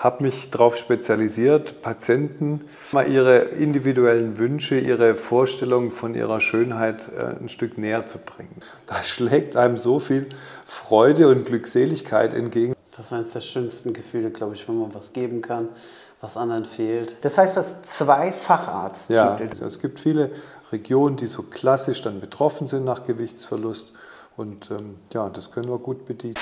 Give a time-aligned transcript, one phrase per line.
[0.00, 7.38] habe mich darauf spezialisiert, Patienten mal ihre individuellen Wünsche, ihre Vorstellungen von ihrer Schönheit äh,
[7.38, 8.56] ein Stück näher zu bringen.
[8.86, 10.30] Da schlägt einem so viel
[10.64, 12.74] Freude und Glückseligkeit entgegen.
[12.96, 15.68] Das ist eines der schönsten Gefühle, glaube ich, wenn man was geben kann,
[16.22, 17.16] was anderen fehlt.
[17.20, 19.14] Das heißt, das zwei Facharzttitel.
[19.14, 20.30] Ja, also es gibt viele
[20.72, 23.92] Regionen, die so klassisch dann betroffen sind nach Gewichtsverlust.
[24.38, 26.36] Und ähm, ja, das können wir gut bedienen.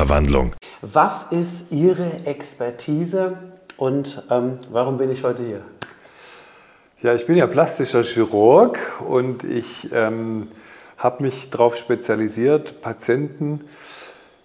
[0.00, 0.54] Körperverwandlung.
[0.80, 3.36] Was ist Ihre Expertise
[3.76, 5.60] und ähm, warum bin ich heute hier?
[7.02, 10.48] Ja, ich bin ja plastischer Chirurg und ich ähm,
[10.96, 13.62] habe mich darauf spezialisiert, Patienten,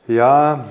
[0.08, 0.66] ja,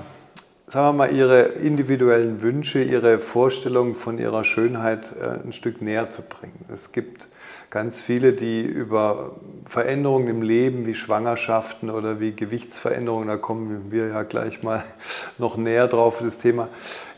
[0.67, 6.11] sagen wir mal, ihre individuellen Wünsche, ihre Vorstellungen von ihrer Schönheit äh, ein Stück näher
[6.11, 6.65] zu bringen.
[6.73, 7.27] Es gibt
[7.71, 9.33] ganz viele, die über
[9.67, 14.85] Veränderungen im Leben wie Schwangerschaften oder wie Gewichtsveränderungen, da kommen wir ja gleich mal
[15.39, 16.69] noch näher drauf das Thema,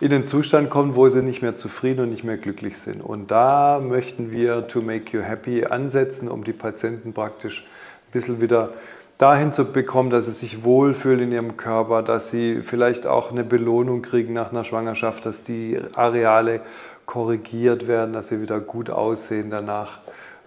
[0.01, 3.01] in den Zustand kommen, wo sie nicht mehr zufrieden und nicht mehr glücklich sind.
[3.01, 8.41] Und da möchten wir To Make You Happy ansetzen, um die Patienten praktisch ein bisschen
[8.41, 8.71] wieder
[9.19, 13.45] dahin zu bekommen, dass sie sich wohlfühlen in ihrem Körper, dass sie vielleicht auch eine
[13.45, 16.61] Belohnung kriegen nach einer Schwangerschaft, dass die Areale
[17.07, 20.01] korrigiert werden, dass sie wieder gut aussehen danach.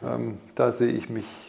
[0.03, 1.48] Ähm, da sehe ich mich.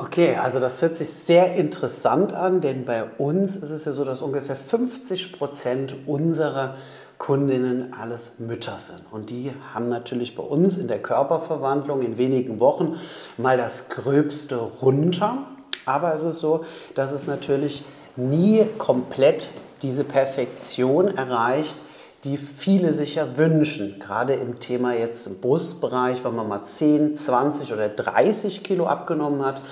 [0.00, 4.04] Okay, also das hört sich sehr interessant an, denn bei uns ist es ja so,
[4.04, 6.76] dass ungefähr 50 Prozent unserer
[7.18, 9.00] Kundinnen alles Mütter sind.
[9.10, 12.96] Und die haben natürlich bei uns in der Körperverwandlung in wenigen Wochen
[13.38, 15.38] mal das Gröbste runter.
[15.84, 17.82] Aber es ist so, dass es natürlich
[18.14, 19.48] nie komplett
[19.82, 21.76] diese Perfektion erreicht,
[22.24, 24.00] die viele sich ja wünschen.
[24.00, 29.44] Gerade im Thema jetzt im Brustbereich, wenn man mal 10, 20 oder 30 Kilo abgenommen
[29.44, 29.62] hat,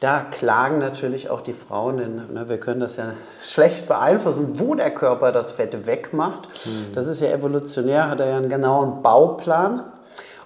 [0.00, 3.12] da klagen natürlich auch die Frauen, denn ne, wir können das ja
[3.44, 6.48] schlecht beeinflussen, wo der Körper das Fett wegmacht.
[6.64, 6.92] Mhm.
[6.92, 9.84] Das ist ja evolutionär, hat er ja einen genauen Bauplan.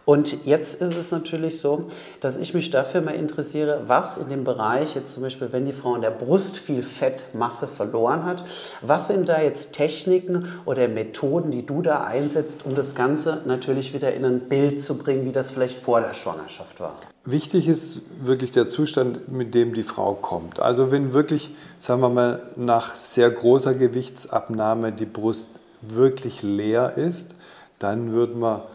[0.06, 1.87] Und jetzt ist es natürlich so,
[2.21, 5.72] dass ich mich dafür mal interessiere, was in dem Bereich, jetzt zum Beispiel, wenn die
[5.72, 8.44] Frau in der Brust viel Fettmasse verloren hat,
[8.83, 13.94] was sind da jetzt Techniken oder Methoden, die du da einsetzt, um das Ganze natürlich
[13.94, 16.94] wieder in ein Bild zu bringen, wie das vielleicht vor der Schwangerschaft war?
[17.25, 20.61] Wichtig ist wirklich der Zustand, mit dem die Frau kommt.
[20.61, 21.50] Also wenn wirklich,
[21.81, 25.49] sagen wir mal, nach sehr großer Gewichtsabnahme die Brust
[25.81, 27.34] wirklich leer ist,
[27.81, 28.69] dann würden wir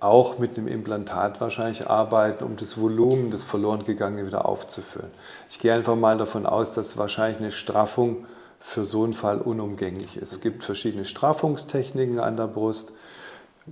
[0.00, 5.10] auch mit einem Implantat wahrscheinlich arbeiten, um das Volumen, das verloren gegangene wieder aufzufüllen.
[5.48, 8.26] Ich gehe einfach mal davon aus, dass wahrscheinlich eine Straffung
[8.60, 10.32] für so einen Fall unumgänglich ist.
[10.32, 12.92] Es gibt verschiedene Straffungstechniken an der Brust.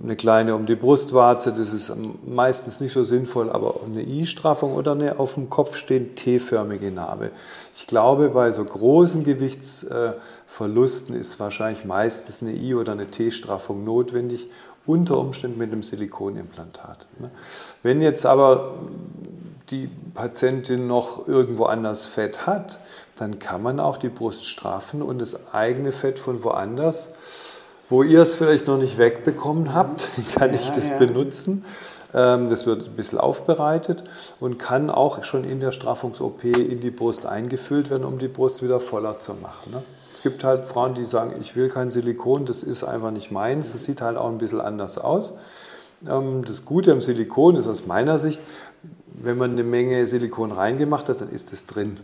[0.01, 1.91] Eine kleine um die Brustwarze, das ist
[2.25, 7.31] meistens nicht so sinnvoll, aber eine I-Straffung oder eine auf dem Kopf stehend T-förmige Narbe.
[7.73, 14.49] Ich glaube, bei so großen Gewichtsverlusten ist wahrscheinlich meistens eine I- oder eine T-Straffung notwendig,
[14.85, 17.07] unter Umständen mit einem Silikonimplantat.
[17.19, 17.31] Ne?
[17.81, 18.75] Wenn jetzt aber
[19.69, 22.79] die Patientin noch irgendwo anders Fett hat,
[23.17, 27.13] dann kann man auch die Brust straffen und das eigene Fett von woanders,
[27.89, 30.97] wo ihr es vielleicht noch nicht wegbekommen habt, kann ja, ich das ja.
[30.97, 31.65] benutzen.
[32.13, 34.03] Ähm, das wird ein bisschen aufbereitet
[34.39, 38.63] und kann auch schon in der Straffungs-OP in die Brust eingefüllt werden, um die Brust
[38.63, 39.71] wieder voller zu machen.
[39.71, 39.83] Ne?
[40.13, 43.73] Es gibt halt Frauen, die sagen, ich will kein Silikon, das ist einfach nicht meins.
[43.73, 45.33] Das sieht halt auch ein bisschen anders aus.
[46.07, 48.39] Ähm, das Gute am Silikon ist aus meiner Sicht,
[49.21, 51.99] wenn man eine Menge Silikon reingemacht hat, dann ist es drin.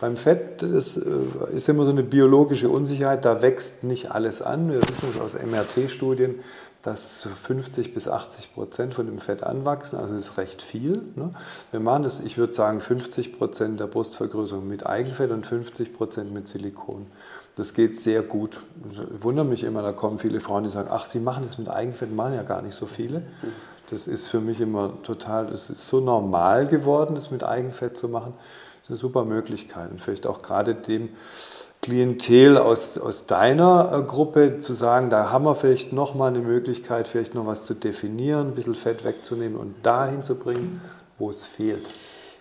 [0.00, 4.70] Beim Fett das äh, ist immer so eine biologische Unsicherheit, da wächst nicht alles an.
[4.70, 6.36] Wir wissen es aus MRT-Studien,
[6.82, 11.02] dass 50 bis 80 Prozent von dem Fett anwachsen, also ist recht viel.
[11.16, 11.34] Ne?
[11.72, 16.32] Wir machen das, ich würde sagen, 50 Prozent der Brustvergrößerung mit Eigenfett und 50 Prozent
[16.32, 17.06] mit Silikon.
[17.56, 18.60] Das geht sehr gut.
[18.90, 21.68] Ich wundere mich immer, da kommen viele Frauen, die sagen, ach, Sie machen das mit
[21.68, 23.22] Eigenfett, machen ja gar nicht so viele.
[23.88, 28.08] Das ist für mich immer total, das ist so normal geworden, das mit Eigenfett zu
[28.08, 28.34] machen.
[28.36, 31.08] Das ist eine super Möglichkeit und vielleicht auch gerade dem
[31.82, 37.06] Klientel aus, aus deiner äh, Gruppe zu sagen, da haben wir vielleicht nochmal eine Möglichkeit,
[37.06, 40.80] vielleicht noch was zu definieren, ein bisschen Fett wegzunehmen und dahin zu bringen,
[41.16, 41.88] wo es fehlt.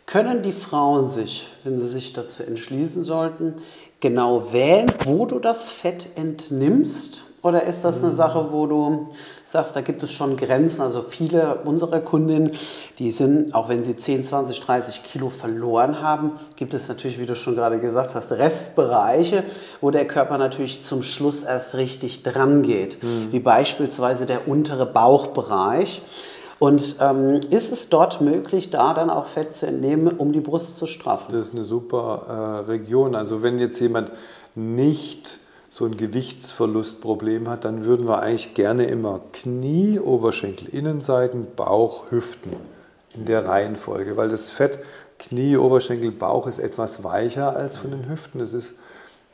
[0.08, 3.56] Können die Frauen sich, wenn sie sich dazu entschließen sollten,
[4.00, 7.24] genau wählen, wo du das Fett entnimmst?
[7.46, 9.10] Oder ist das eine Sache, wo du
[9.44, 10.82] sagst, da gibt es schon Grenzen?
[10.82, 12.50] Also viele unserer Kundinnen,
[12.98, 17.28] die sind, auch wenn sie 10, 20, 30 Kilo verloren haben, gibt es natürlich, wie
[17.28, 19.44] du schon gerade gesagt hast, Restbereiche,
[19.80, 23.04] wo der Körper natürlich zum Schluss erst richtig dran geht.
[23.04, 23.32] Mhm.
[23.32, 26.02] Wie beispielsweise der untere Bauchbereich.
[26.60, 30.78] Und ähm, ist es dort möglich, da dann auch Fett zu entnehmen, um die Brust
[30.78, 31.34] zu straffen?
[31.34, 33.16] Das ist eine super äh, Region.
[33.16, 34.12] Also wenn jetzt jemand
[34.56, 35.38] nicht
[35.70, 42.56] so ein Gewichtsverlustproblem hat, dann würden wir eigentlich gerne immer Knie, Oberschenkel, Innenseiten, Bauch, Hüften
[43.14, 44.80] in der Reihenfolge, weil das Fett
[45.20, 48.40] Knie, Oberschenkel, Bauch ist etwas weicher als von den Hüften.
[48.40, 48.76] Das ist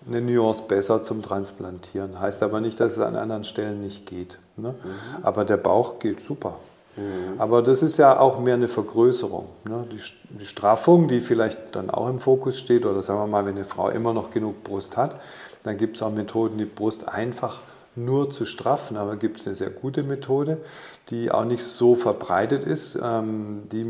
[0.07, 2.19] eine Nuance besser zum Transplantieren.
[2.19, 4.39] Heißt aber nicht, dass es an anderen Stellen nicht geht.
[4.57, 4.69] Ne?
[4.69, 5.23] Mhm.
[5.23, 6.55] Aber der Bauch geht super.
[6.95, 7.39] Mhm.
[7.39, 9.47] Aber das ist ja auch mehr eine Vergrößerung.
[9.67, 9.85] Ne?
[9.91, 9.99] Die,
[10.39, 13.65] die, Straffung, die vielleicht dann auch im Fokus steht, oder sagen wir mal, wenn eine
[13.65, 15.19] Frau immer noch genug Brust hat,
[15.63, 17.61] dann gibt es auch Methoden, die Brust einfach
[17.95, 18.97] nur zu straffen.
[18.97, 20.57] Aber gibt es eine sehr gute Methode,
[21.09, 23.85] die auch nicht so verbreitet ist, ähm, die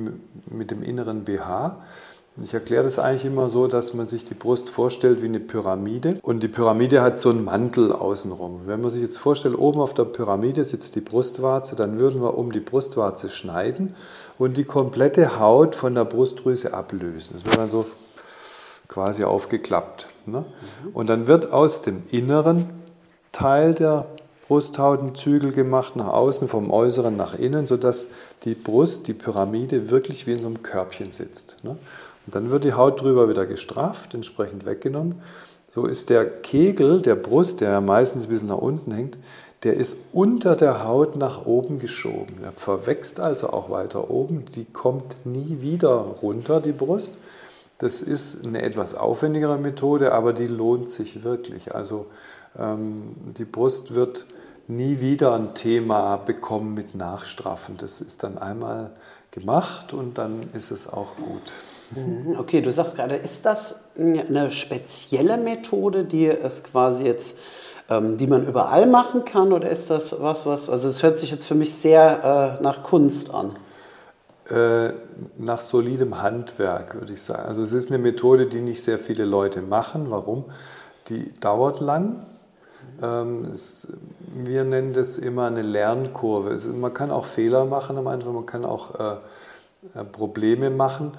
[0.50, 1.78] mit dem inneren BH.
[2.38, 6.18] Ich erkläre das eigentlich immer so, dass man sich die Brust vorstellt wie eine Pyramide
[6.22, 8.62] und die Pyramide hat so einen Mantel außenrum.
[8.68, 12.38] Wenn man sich jetzt vorstellt, oben auf der Pyramide sitzt die Brustwarze, dann würden wir
[12.38, 13.96] um die Brustwarze schneiden
[14.38, 17.36] und die komplette Haut von der Brustdrüse ablösen.
[17.36, 17.86] Das wird dann so
[18.88, 20.08] quasi aufgeklappt.
[20.26, 20.46] Ne?
[20.94, 22.70] Und dann wird aus dem inneren
[23.34, 24.06] Teil der
[24.48, 28.08] Brusthaut ein Zügel gemacht nach außen, vom Äußeren nach innen, sodass
[28.44, 31.56] die Brust, die Pyramide wirklich wie in so einem Körbchen sitzt.
[31.64, 31.78] Ne?
[32.26, 35.22] Und dann wird die Haut drüber wieder gestrafft, entsprechend weggenommen.
[35.72, 39.18] So ist der Kegel der Brust, der ja meistens ein bisschen nach unten hängt,
[39.64, 42.38] der ist unter der Haut nach oben geschoben.
[42.42, 44.46] Der verwächst also auch weiter oben.
[44.56, 47.14] Die kommt nie wieder runter, die Brust.
[47.78, 51.74] Das ist eine etwas aufwendigere Methode, aber die lohnt sich wirklich.
[51.76, 52.08] Also
[52.58, 54.26] ähm, die Brust wird
[54.68, 57.78] nie wieder ein Thema bekommen mit Nachstraffen.
[57.78, 58.92] Das ist dann einmal
[59.32, 61.52] gemacht und dann ist es auch gut.
[61.96, 62.38] Mhm.
[62.38, 67.38] Okay, du sagst gerade, ist das eine spezielle Methode, die es quasi jetzt,
[67.90, 71.32] ähm, die man überall machen kann, oder ist das was, was, also es hört sich
[71.32, 73.54] jetzt für mich sehr äh, nach Kunst an?
[74.50, 74.94] Äh,
[75.38, 77.44] nach solidem Handwerk, würde ich sagen.
[77.44, 80.08] Also es ist eine Methode, die nicht sehr viele Leute machen.
[80.10, 80.46] Warum?
[81.08, 82.26] Die dauert lang.
[83.02, 83.52] Ähm,
[84.36, 86.58] wir nennen das immer eine Lernkurve.
[86.74, 91.14] Man kann auch Fehler machen am Anfang, man kann auch äh, äh Probleme machen.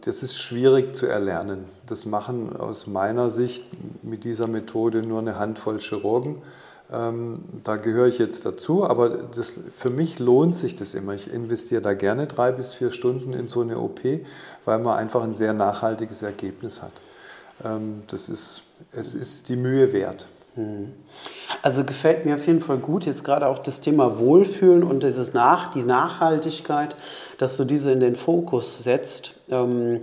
[0.00, 1.66] Das ist schwierig zu erlernen.
[1.86, 3.62] Das machen aus meiner Sicht
[4.02, 6.36] mit dieser Methode nur eine Handvoll Chirurgen.
[6.92, 11.14] Ähm, da gehöre ich jetzt dazu, aber das, für mich lohnt sich das immer.
[11.14, 14.00] Ich investiere da gerne drei bis vier Stunden in so eine OP,
[14.64, 16.92] weil man einfach ein sehr nachhaltiges Ergebnis hat.
[17.64, 18.62] Ähm, das ist,
[18.92, 20.26] es ist die Mühe wert.
[20.54, 20.92] Hm.
[21.62, 25.34] Also gefällt mir auf jeden Fall gut, jetzt gerade auch das Thema Wohlfühlen und dieses
[25.34, 26.94] Nach, die Nachhaltigkeit,
[27.38, 29.34] dass du diese in den Fokus setzt.
[29.50, 30.00] Ähm,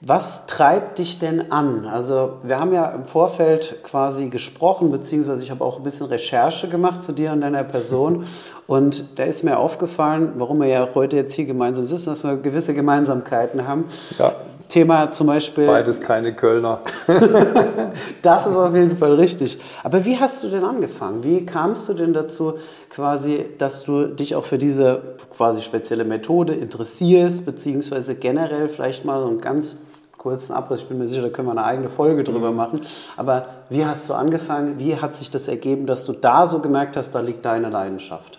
[0.00, 1.84] was treibt dich denn an?
[1.84, 6.68] Also wir haben ja im Vorfeld quasi gesprochen, beziehungsweise ich habe auch ein bisschen Recherche
[6.68, 8.24] gemacht zu dir und deiner Person.
[8.68, 12.36] Und da ist mir aufgefallen, warum wir ja heute jetzt hier gemeinsam sitzen, dass wir
[12.36, 13.86] gewisse Gemeinsamkeiten haben.
[14.18, 14.36] Ja.
[14.68, 15.66] Thema zum Beispiel.
[15.66, 16.82] Beides keine Kölner.
[18.22, 19.58] das ist auf jeden Fall richtig.
[19.82, 21.24] Aber wie hast du denn angefangen?
[21.24, 22.58] Wie kamst du denn dazu,
[22.90, 29.20] quasi, dass du dich auch für diese quasi spezielle Methode interessierst, beziehungsweise generell vielleicht mal
[29.20, 29.78] so einen ganz
[30.18, 30.82] kurzen Abriss?
[30.82, 32.56] Ich bin mir sicher, da können wir eine eigene Folge drüber mhm.
[32.56, 32.80] machen.
[33.16, 34.78] Aber wie hast du angefangen?
[34.78, 38.38] Wie hat sich das ergeben, dass du da so gemerkt hast, da liegt deine Leidenschaft?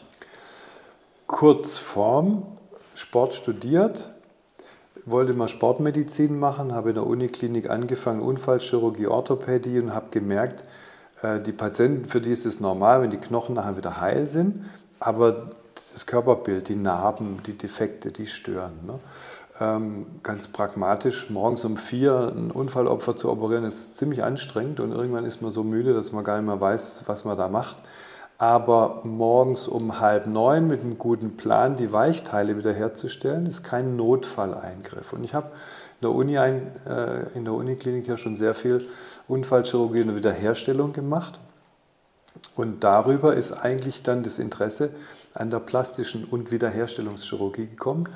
[1.25, 2.43] Kurzform,
[2.93, 4.09] Sport studiert,
[5.11, 10.63] wollte mal Sportmedizin machen, habe in der Uniklinik angefangen, Unfallchirurgie, Orthopädie und habe gemerkt,
[11.21, 14.65] äh, die Patienten, für die ist es normal, wenn die Knochen nachher wieder heil sind,
[14.99, 15.51] aber
[15.93, 18.73] das Körperbild, die Narben, die Defekte, die stören.
[18.85, 18.99] Ne?
[19.61, 25.25] Ähm, ganz pragmatisch, morgens um vier ein Unfallopfer zu operieren, ist ziemlich anstrengend und irgendwann
[25.25, 27.77] ist man so müde, dass man gar nicht mehr weiß, was man da macht
[28.39, 35.11] aber morgens um halb neun mit einem guten Plan die Weichteile wiederherzustellen, ist kein Notfalleingriff.
[35.11, 38.87] Und ich habe in der Uni ein, äh, in der Uniklinik ja schon sehr viel
[39.27, 41.37] Unfallchirurgie und Wiederherstellung gemacht.
[42.55, 44.91] Und darüber ist eigentlich dann das Interesse
[45.33, 48.07] an der plastischen und Wiederherstellungschirurgie gekommen.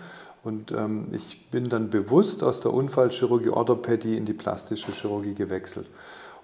[0.41, 5.87] Und ähm, ich bin dann bewusst aus der Unfallchirurgie Orthopädie in die plastische Chirurgie gewechselt.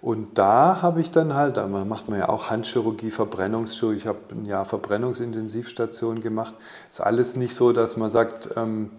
[0.01, 4.19] Und da habe ich dann halt, da macht man ja auch Handchirurgie, Verbrennungschirurgie, ich habe
[4.31, 6.53] ein Jahr Verbrennungsintensivstation gemacht.
[6.89, 8.91] Ist alles nicht so, dass man sagt, ähm,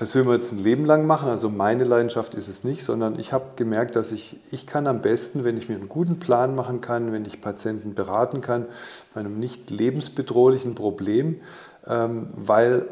[0.00, 1.28] das will man jetzt ein Leben lang machen.
[1.28, 5.02] Also meine Leidenschaft ist es nicht, sondern ich habe gemerkt, dass ich, ich kann am
[5.02, 8.64] besten, wenn ich mir einen guten Plan machen kann, wenn ich Patienten beraten kann,
[9.12, 11.42] bei einem nicht lebensbedrohlichen Problem,
[11.86, 12.86] ähm, weil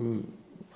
[0.00, 0.24] an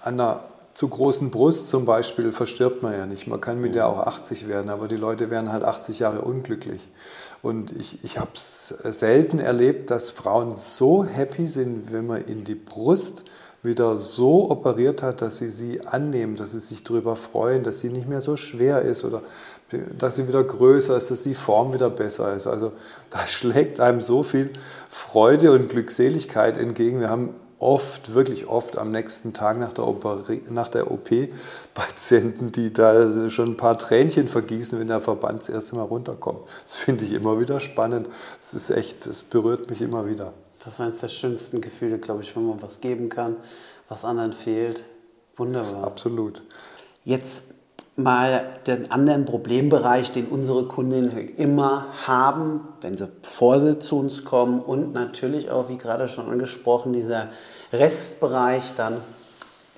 [0.05, 0.45] einer
[0.75, 3.29] zu großen Brust zum Beispiel verstirbt man ja nicht.
[3.29, 6.91] Man kann mit der auch 80 werden, aber die Leute werden halt 80 Jahre unglücklich.
[7.43, 12.43] Und ich, ich habe es selten erlebt, dass Frauen so happy sind, wenn man in
[12.43, 13.23] die Brust
[13.63, 17.89] wieder so operiert hat, dass sie sie annehmen, dass sie sich darüber freuen, dass sie
[17.89, 19.23] nicht mehr so schwer ist oder
[19.99, 22.47] dass sie wieder größer ist, dass die Form wieder besser ist.
[22.47, 22.73] Also
[23.11, 24.51] da schlägt einem so viel
[24.89, 27.01] Freude und Glückseligkeit entgegen.
[27.01, 27.31] Wir haben
[27.65, 29.85] oft, wirklich oft am nächsten Tag nach der,
[30.51, 31.09] nach der OP
[31.73, 36.41] Patienten, die da schon ein paar Tränchen vergießen, wenn der Verband das erste Mal runterkommt.
[36.63, 38.09] Das finde ich immer wieder spannend.
[38.39, 40.35] Es ist echt, es berührt mich immer wieder.
[40.63, 43.37] Das ist eines der schönsten Gefühle, glaube ich, wenn man was geben kann,
[43.89, 44.85] was anderen fehlt.
[45.37, 45.85] Wunderbar.
[45.85, 46.43] Absolut.
[47.05, 47.55] Jetzt
[47.97, 54.25] mal den anderen Problembereich, den unsere Kundinnen immer haben, wenn sie vor sie zu uns
[54.25, 57.29] kommen und natürlich auch, wie gerade schon angesprochen, dieser
[57.73, 58.97] Restbereich dann,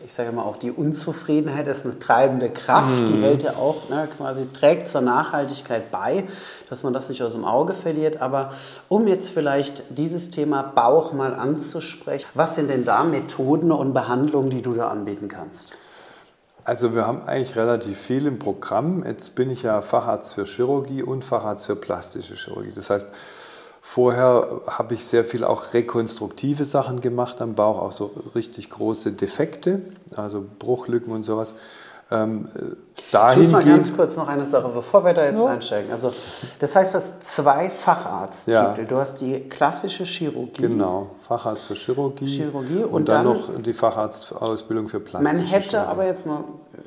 [0.02, 3.06] ich sage mal auch die Unzufriedenheit ist eine treibende Kraft, mhm.
[3.06, 6.25] die hält ja auch ne, quasi, trägt zur Nachhaltigkeit bei,
[6.70, 8.23] dass man das nicht aus dem Auge verliert.
[8.23, 8.50] Aber
[8.88, 14.49] um jetzt vielleicht dieses Thema Bauch mal anzusprechen, was sind denn da Methoden und Behandlungen,
[14.49, 15.76] die du da anbieten kannst?
[16.66, 19.04] Also wir haben eigentlich relativ viel im Programm.
[19.04, 22.73] Jetzt bin ich ja Facharzt für Chirurgie und Facharzt für plastische Chirurgie.
[22.75, 23.12] Das heißt,
[23.80, 29.12] vorher habe ich sehr viel auch rekonstruktive Sachen gemacht am Bauch, auch so richtig große
[29.12, 29.80] Defekte,
[30.16, 31.54] also Bruchlücken und sowas.
[32.08, 32.48] Ähm,
[33.10, 35.46] dahin ich muss mal ganz kurz noch eine Sache, bevor wir da jetzt ja.
[35.46, 35.90] einsteigen.
[35.90, 36.12] Also,
[36.60, 38.52] das heißt, du hast zwei Facharzttitel.
[38.52, 38.75] Ja.
[38.88, 40.62] Du hast die klassische Chirurgie.
[40.62, 42.26] Genau, Facharzt für Chirurgie.
[42.26, 45.32] Chirurgie und, und dann, dann, noch die Facharztausbildung für Plastik.
[45.32, 45.90] Man hätte Chirurgie.
[45.90, 46.44] aber jetzt mal,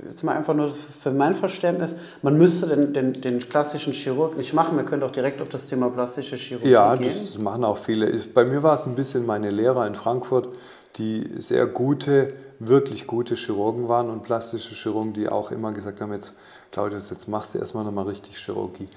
[0.08, 4.54] jetzt mal einfach nur für mein Verständnis, man müsste den, den, den klassischen Chirurg nicht
[4.54, 4.78] machen.
[4.78, 7.12] Wir können doch direkt auf das Thema plastische Chirurgie ja, gehen.
[7.12, 8.10] Ja, das machen auch viele.
[8.34, 10.48] Bei mir war es ein bisschen meine Lehrer in Frankfurt,
[10.96, 16.14] die sehr gute wirklich gute Chirurgen waren und plastische Chirurgen, die auch immer gesagt haben,
[16.14, 16.34] jetzt
[16.72, 18.88] Claudius, jetzt machst du erstmal nochmal richtig Chirurgie.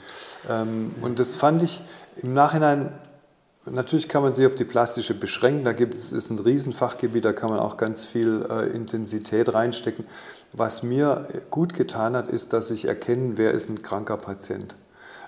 [0.51, 1.81] Ähm, und das fand ich
[2.23, 2.93] im Nachhinein,
[3.65, 7.33] natürlich kann man sich auf die plastische beschränken, da gibt es ist ein Riesenfachgebiet, da
[7.33, 10.05] kann man auch ganz viel äh, Intensität reinstecken.
[10.53, 14.75] Was mir gut getan hat, ist, dass ich erkenne, wer ist ein kranker Patient.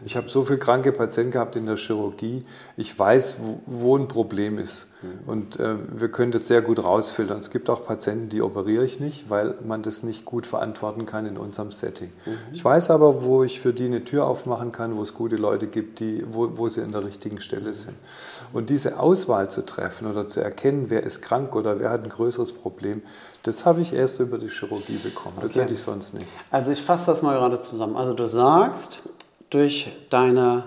[0.04, 2.44] Ich habe so viele kranke Patienten gehabt in der Chirurgie.
[2.76, 4.86] Ich weiß, wo, wo ein Problem ist.
[5.02, 5.28] Mhm.
[5.28, 7.36] Und äh, wir können das sehr gut rausfiltern.
[7.36, 11.26] Es gibt auch Patienten, die operiere ich nicht, weil man das nicht gut verantworten kann
[11.26, 12.10] in unserem Setting.
[12.26, 12.32] Mhm.
[12.52, 15.66] Ich weiß aber, wo ich für die eine Tür aufmachen kann, wo es gute Leute
[15.66, 17.94] gibt, die, wo, wo sie an der richtigen Stelle sind.
[18.52, 22.10] Und diese Auswahl zu treffen oder zu erkennen, wer ist krank oder wer hat ein
[22.10, 23.02] größeres Problem,
[23.42, 25.36] das habe ich erst über die Chirurgie bekommen.
[25.40, 25.62] Das okay.
[25.62, 26.26] hätte ich sonst nicht.
[26.50, 27.96] Also ich fasse das mal gerade zusammen.
[27.96, 29.00] Also du sagst,
[29.50, 30.64] durch deine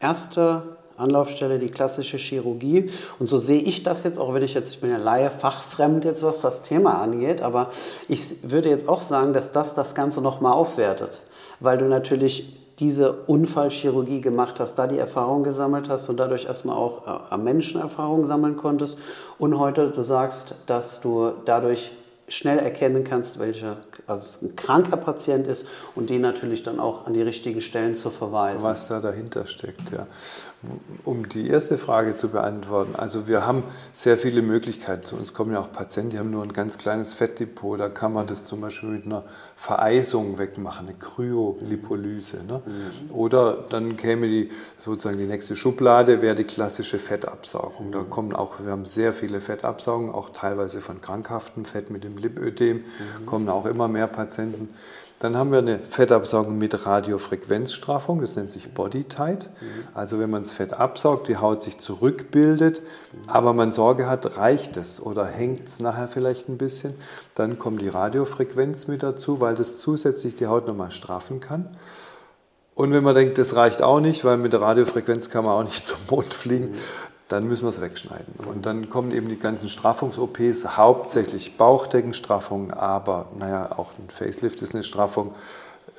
[0.00, 0.62] erste
[0.98, 2.90] Anlaufstelle, die klassische Chirurgie.
[3.18, 6.04] Und so sehe ich das jetzt, auch wenn ich jetzt, ich bin ja Laie, fachfremd
[6.04, 7.70] jetzt, was das Thema angeht, aber
[8.08, 11.20] ich würde jetzt auch sagen, dass das das Ganze nochmal aufwertet,
[11.60, 16.76] weil du natürlich diese Unfallchirurgie gemacht hast, da die Erfahrung gesammelt hast und dadurch erstmal
[16.76, 18.98] auch äh, am Menschen Erfahrung sammeln konntest.
[19.38, 21.90] Und heute du sagst, dass du dadurch
[22.28, 27.14] schnell erkennen kannst, welcher also ein kranker Patient ist und den natürlich dann auch an
[27.14, 28.62] die richtigen Stellen zu verweisen.
[28.62, 30.06] Was da dahinter steckt, ja.
[31.04, 35.04] Um die erste Frage zu beantworten, also wir haben sehr viele Möglichkeiten.
[35.04, 38.12] Zu uns kommen ja auch Patienten, die haben nur ein ganz kleines Fettdepot, da kann
[38.12, 39.22] man das zum Beispiel mit einer
[39.54, 42.38] Vereisung wegmachen, eine Kryolipolyse.
[42.38, 42.62] Ne?
[42.66, 43.14] Mhm.
[43.14, 47.92] Oder dann käme die sozusagen die nächste Schublade, wäre die klassische Fettabsaugung.
[47.92, 52.17] Da kommen auch, wir haben sehr viele Fettabsaugungen, auch teilweise von krankhaftem Fett mit dem
[52.18, 53.26] Lipödem, mhm.
[53.26, 54.68] kommen auch immer mehr Patienten.
[55.20, 59.50] Dann haben wir eine Fettabsaugung mit Radiofrequenzstraffung, das nennt sich Body Tight.
[59.92, 62.82] Also wenn man das Fett absaugt, die Haut sich zurückbildet,
[63.26, 66.94] aber man Sorge hat, reicht es oder hängt es nachher vielleicht ein bisschen,
[67.34, 71.68] dann kommt die Radiofrequenz mit dazu, weil das zusätzlich die Haut nochmal straffen kann.
[72.76, 75.64] Und wenn man denkt, das reicht auch nicht, weil mit der Radiofrequenz kann man auch
[75.64, 76.74] nicht zum Mond fliegen,
[77.28, 78.34] dann müssen wir es wegschneiden.
[78.46, 84.74] Und dann kommen eben die ganzen Straffungs-OPs, hauptsächlich Bauchdeckenstraffung, aber naja, auch ein Facelift ist
[84.74, 85.34] eine Straffung,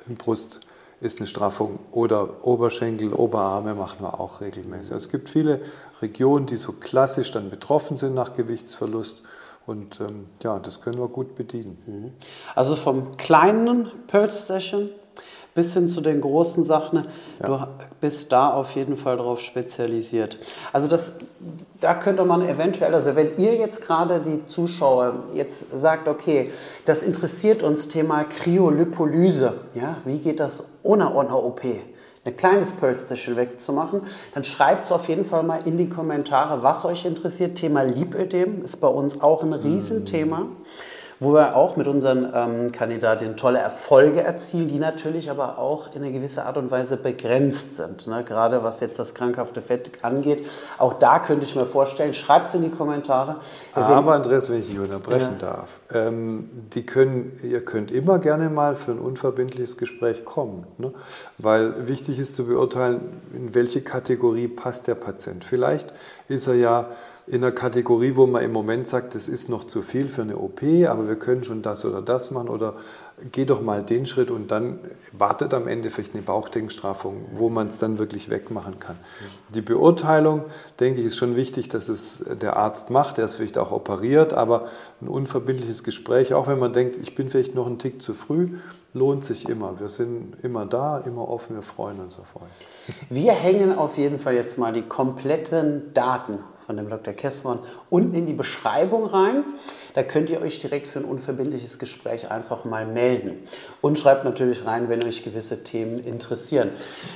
[0.06, 0.60] eine Brust
[1.00, 4.92] ist eine Straffung oder Oberschenkel, Oberarme machen wir auch regelmäßig.
[4.92, 5.62] Also es gibt viele
[6.02, 9.22] Regionen, die so klassisch dann betroffen sind nach Gewichtsverlust.
[9.66, 11.78] Und ähm, ja, das können wir gut bedienen.
[11.86, 12.12] Mhm.
[12.54, 14.90] Also vom kleinen Pulse Session
[15.54, 17.06] bis hin zu den großen Sachen.
[17.42, 17.48] Ja.
[17.48, 17.66] Du
[18.00, 20.38] bist da auf jeden Fall drauf spezialisiert.
[20.72, 21.18] Also das,
[21.80, 26.50] da könnte man eventuell, also wenn ihr jetzt gerade die Zuschauer jetzt sagt, okay,
[26.84, 31.62] das interessiert uns Thema Kryolipolyse, ja, wie geht das ohne, ohne OP?
[32.22, 34.02] ein kleines Pölsterchen wegzumachen,
[34.34, 37.56] dann schreibt es auf jeden Fall mal in die Kommentare, was euch interessiert.
[37.56, 40.46] Thema Lipödem ist bei uns auch ein Riesenthema.
[41.20, 46.02] Wo wir auch mit unseren ähm, Kandidatinnen tolle Erfolge erzielen, die natürlich aber auch in
[46.02, 48.06] einer gewisser Art und Weise begrenzt sind.
[48.06, 48.24] Ne?
[48.24, 50.48] Gerade was jetzt das krankhafte Fett angeht.
[50.78, 53.36] Auch da könnte ich mir vorstellen, schreibt es in die Kommentare.
[53.74, 55.48] Aber Andreas, wenn ich dich unterbrechen ja.
[55.48, 60.66] darf, ähm, die können, ihr könnt immer gerne mal für ein unverbindliches Gespräch kommen.
[60.78, 60.94] Ne?
[61.36, 65.44] Weil wichtig ist zu beurteilen, in welche Kategorie passt der Patient.
[65.44, 65.92] Vielleicht
[66.28, 66.86] ist er ja
[67.30, 70.36] in einer Kategorie, wo man im Moment sagt, das ist noch zu viel für eine
[70.36, 72.74] OP, aber wir können schon das oder das machen oder
[73.32, 74.78] geh doch mal den Schritt und dann
[75.12, 78.96] wartet am Ende vielleicht eine Bauchdenkstraffung, wo man es dann wirklich wegmachen kann.
[79.54, 80.44] Die Beurteilung,
[80.78, 84.32] denke ich, ist schon wichtig, dass es der Arzt macht, der es vielleicht auch operiert,
[84.32, 84.66] aber
[85.00, 88.58] ein unverbindliches Gespräch, auch wenn man denkt, ich bin vielleicht noch einen Tick zu früh,
[88.92, 89.78] lohnt sich immer.
[89.78, 93.06] Wir sind immer da, immer offen, wir freuen uns auf euch.
[93.08, 96.38] Wir hängen auf jeden Fall jetzt mal die kompletten Daten
[96.70, 97.14] von dem Dr.
[97.14, 97.58] Kessmann
[97.88, 99.44] unten in die Beschreibung rein.
[99.94, 103.38] Da könnt ihr euch direkt für ein unverbindliches Gespräch einfach mal melden.
[103.80, 106.70] Und schreibt natürlich rein, wenn euch gewisse Themen interessieren.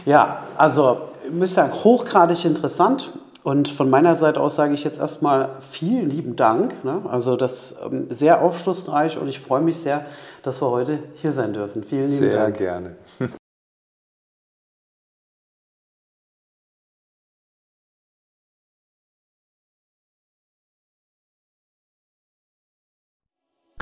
[0.07, 3.12] Ja, also müsst ihr hochgradig interessant.
[3.43, 6.83] Und von meiner Seite aus sage ich jetzt erstmal vielen lieben Dank.
[6.83, 7.02] Ne?
[7.11, 10.07] Also das ist ähm, sehr aufschlussreich und ich freue mich sehr,
[10.43, 11.85] dass wir heute hier sein dürfen.
[11.85, 12.57] Vielen lieben sehr Dank.
[12.57, 12.97] Sehr gerne.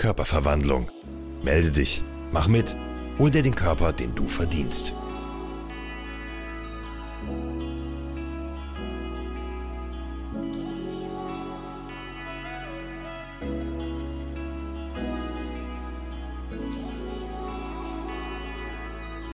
[0.02, 0.88] Körperverwandlung.
[1.44, 2.74] Melde dich, mach mit,
[3.20, 4.96] hol dir den Körper, den du verdienst.